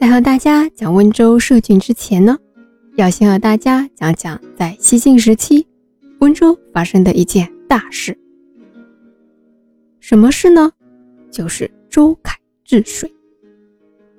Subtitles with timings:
[0.00, 2.38] 在和大家讲温州设郡之前呢，
[2.96, 5.66] 要先和大家讲讲在西晋时期
[6.20, 8.18] 温州发生的一件大事。
[10.00, 10.72] 什么事呢？
[11.30, 13.12] 就是周凯治水。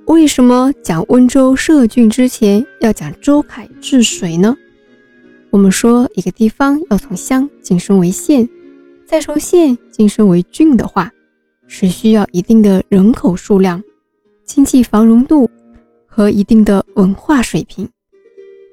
[0.05, 4.55] 为什么讲温州设郡之前要讲周凯治水呢？
[5.50, 8.48] 我们说一个地方要从乡晋升为县，
[9.07, 11.11] 再从县晋升为郡的话，
[11.66, 13.84] 是需要一定的人口数量、
[14.45, 15.50] 经济繁荣度。
[16.14, 17.88] 和一定的文化水平。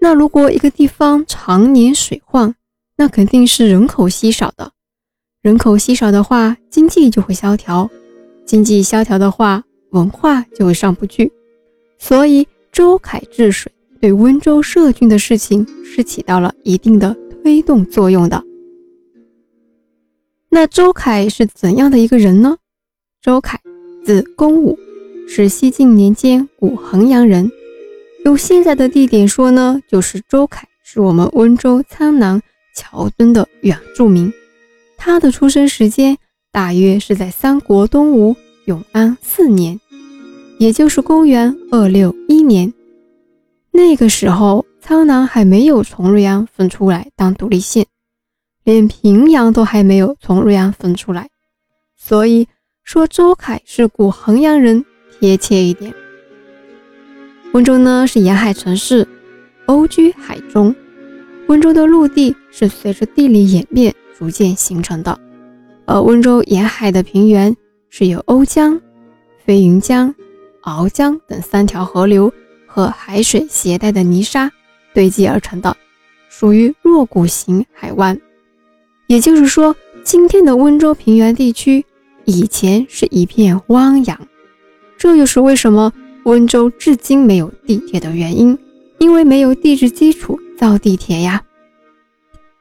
[0.00, 2.52] 那如果一个地方常年水患，
[2.96, 4.72] 那肯定是人口稀少的。
[5.40, 7.88] 人口稀少的话，经济就会萧条；
[8.44, 11.32] 经济萧条的话，文化就会上不去。
[11.98, 13.70] 所以，周凯治水
[14.00, 18.42] 对温州设郡的事情是起到了一定的推动作用的。
[20.48, 22.56] 那周凯是怎样的一个人呢？
[23.22, 23.60] 周凯，
[24.04, 24.76] 字公武。
[25.30, 27.52] 是西晋年间古衡阳人，
[28.24, 32.40] 用现在的地点说呢，就是周凯是我们温州苍南
[32.74, 34.32] 桥墩的原住民。
[34.96, 36.16] 他的出生时间
[36.50, 39.78] 大约是在三国东吴永安四年，
[40.58, 42.72] 也就是公元二六一年。
[43.70, 47.86] 那个时候，苍南还没有从瑞安分出来当独立县，
[48.64, 51.28] 连平阳都还没有从瑞安分出来，
[51.96, 52.48] 所以
[52.82, 54.82] 说周凯是古衡阳人。
[55.20, 55.92] 贴切一点，
[57.52, 59.06] 温州呢是沿海城市，
[59.66, 60.74] 欧居海中。
[61.48, 65.18] 温州的陆地是随着地理演变逐渐形成的，
[65.86, 67.56] 而温州沿海的平原
[67.88, 68.80] 是由瓯江、
[69.44, 70.14] 飞云江、
[70.62, 72.32] 鳌江等三条河流
[72.66, 74.52] 和海水携带的泥沙
[74.92, 75.76] 堆积而成的，
[76.28, 78.20] 属于弱谷型海湾。
[79.06, 79.74] 也就是说，
[80.04, 81.84] 今天的温州平原地区
[82.24, 84.28] 以前是一片汪洋。
[84.98, 85.92] 这就是为什么
[86.24, 88.58] 温州至今没有地铁的原因，
[88.98, 91.42] 因为没有地质基础造地铁呀。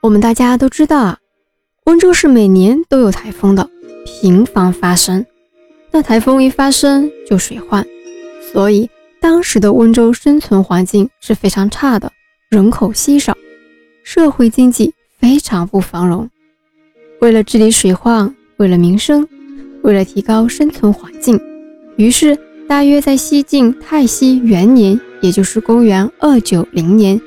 [0.02, 1.18] 我们大家都知道啊，
[1.86, 3.68] 温州是每年都有台风的，
[4.06, 5.26] 频繁发生。
[5.90, 7.86] 那台风一发生就水患，
[8.54, 8.88] 所以
[9.20, 12.12] 当时的温州生存环境是非常差的，
[12.50, 13.36] 人口稀少，
[14.04, 16.30] 社会经济非常不繁荣。
[17.20, 19.28] 为了治理水患，为了民生，
[19.82, 21.40] 为了提高生存环境。
[21.98, 22.38] 于是，
[22.68, 27.20] 大约在西晋太熙元年，也就是公元二九零年，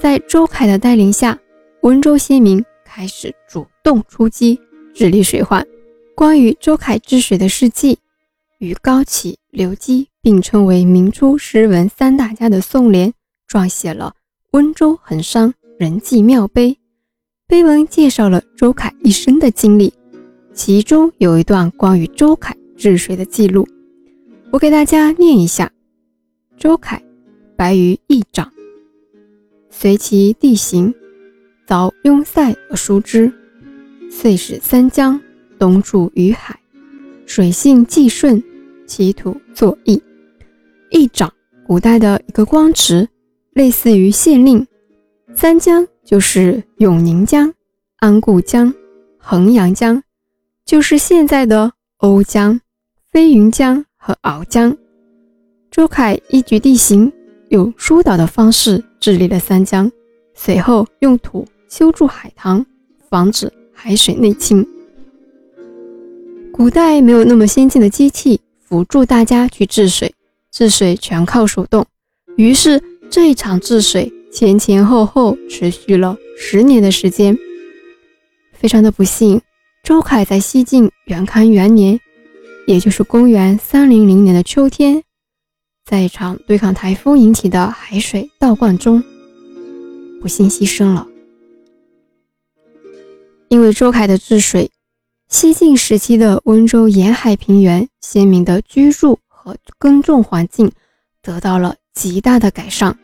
[0.00, 1.36] 在周凯的带领下，
[1.80, 4.60] 温州先民开始主动出击，
[4.94, 5.66] 治理水患。
[6.14, 7.98] 关于周凯治水的事迹，
[8.58, 13.12] 与高启、刘基并称为明初诗文三大家的宋濂
[13.50, 14.14] 撰写了
[14.52, 16.70] 《温州衡山人迹庙碑》，
[17.48, 19.92] 碑文介绍了周凯一生的经历，
[20.54, 23.66] 其中有一段关于周凯治水的记录。
[24.52, 25.70] 我给大家念一下：
[26.56, 27.02] 周凯，
[27.56, 28.50] 白于一掌，
[29.70, 30.94] 随其地形，
[31.66, 33.30] 凿拥塞而疏之，
[34.10, 35.20] 遂使三江
[35.58, 36.58] 东注于海，
[37.26, 38.42] 水性既顺，
[38.86, 40.02] 其土作邑。
[40.90, 41.30] 一掌，
[41.66, 43.08] 古代的一个官职，
[43.52, 44.66] 类似于县令。
[45.34, 47.52] 三江就是永宁江、
[47.98, 48.72] 安固江、
[49.18, 50.02] 衡阳江，
[50.64, 52.58] 就是现在的瓯江、
[53.10, 53.84] 飞云江。
[54.06, 54.76] 和鳌江，
[55.68, 57.12] 周凯依据地形，
[57.48, 59.90] 用疏导的方式治理了三江，
[60.32, 62.64] 随后用土修筑海塘，
[63.10, 64.64] 防止海水内侵。
[66.52, 70.14] 古代没有那么先进的机器辅助大家去治水，
[70.52, 71.84] 治水全靠手动。
[72.36, 72.80] 于是
[73.10, 77.36] 这一场治水前前后后持续了十年的时间。
[78.52, 79.40] 非常的不幸，
[79.82, 81.98] 周凯在西晋元康元年。
[82.66, 85.02] 也就是公元三零零年的秋天，
[85.84, 89.02] 在一场对抗台风引起的海水倒灌中，
[90.20, 91.06] 不幸牺牲了。
[93.48, 94.68] 因为周凯的治水，
[95.28, 100.68] 西晋时期的温州沿海平原先民的居住和耕种环境
[101.22, 102.98] 得到了极大的改善。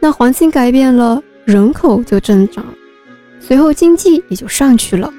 [0.00, 2.64] 那环境改变了，人口就增长，
[3.38, 5.14] 随后经济也就上去了。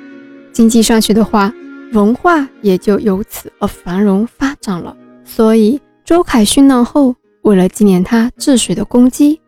[0.52, 1.54] 经济上去的话，
[1.92, 4.96] 文化也就由此而繁荣发展了。
[5.24, 9.40] 所以，周凯殉难后，为了纪念他治水的功绩，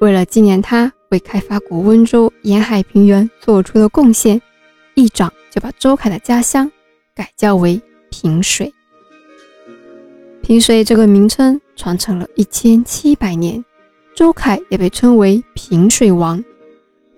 [0.00, 4.40] 为了纪念他为开发古温州沿海平原做出的贡献，
[4.94, 6.70] 议长就把周凯的家乡
[7.14, 8.72] 改叫为平水。
[10.42, 13.64] 平水这个名称传承了一千七百年，
[14.14, 16.42] 周凯也被称为平水王。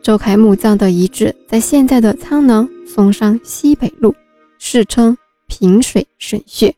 [0.00, 4.14] 周凯墓葬的遗址在现在的苍南松山西北路。
[4.58, 5.16] 世称
[5.46, 6.74] 平水神穴。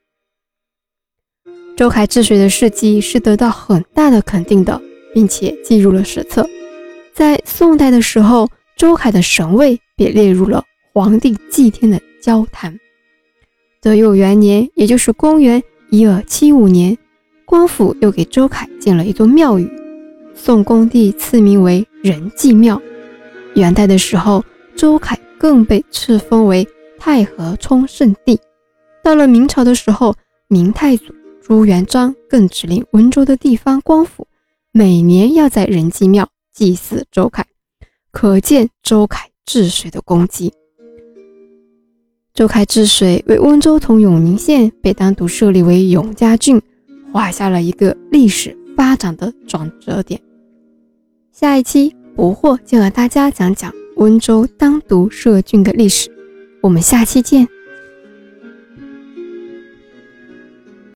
[1.77, 4.81] 周凯治水的事迹是得到很大的肯定的，
[5.15, 6.47] 并且记入了史册。
[7.15, 10.63] 在宋代的时候，周凯的神位被列入了
[10.93, 12.79] 皇帝祭天的交坛。
[13.81, 16.97] 德佑元年，也就是公元一二七五年，
[17.47, 19.71] 官府又给周凯建了一座庙宇，
[20.35, 22.81] 宋恭帝赐名为仁济庙。
[23.55, 24.45] 元代的时候，
[24.77, 26.69] 周凯更被赐封为
[27.01, 28.39] 太和冲圣帝。
[29.03, 30.15] 到了明朝的时候，
[30.47, 31.13] 明太祖
[31.43, 34.29] 朱元璋更指令温州的地方官府
[34.71, 37.45] 每年要在仁济庙祭祀周凯，
[38.13, 40.53] 可见周凯治水的功绩。
[42.35, 46.61] 周凯治水为温州同永宁县被单独设立为永嘉郡，
[47.13, 50.21] 画下了一个历史发展的转折点。
[51.33, 56.11] 下一期不惑就和大家讲讲温州单独设郡的历史，
[56.61, 57.60] 我们下期见。